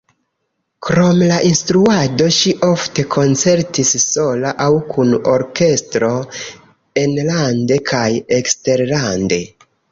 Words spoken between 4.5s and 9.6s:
aŭ kun orkestro enlande kaj eksterlande.